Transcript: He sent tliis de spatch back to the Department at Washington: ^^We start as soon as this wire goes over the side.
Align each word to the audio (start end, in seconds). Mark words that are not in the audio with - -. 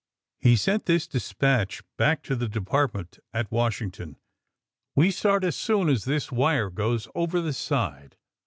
He 0.39 0.55
sent 0.55 0.85
tliis 0.85 1.07
de 1.07 1.19
spatch 1.19 1.83
back 1.95 2.23
to 2.23 2.35
the 2.35 2.47
Department 2.47 3.19
at 3.35 3.51
Washington: 3.51 4.17
^^We 4.97 5.13
start 5.13 5.43
as 5.43 5.55
soon 5.55 5.89
as 5.89 6.05
this 6.05 6.31
wire 6.31 6.71
goes 6.71 7.07
over 7.13 7.39
the 7.39 7.53
side. 7.53 8.17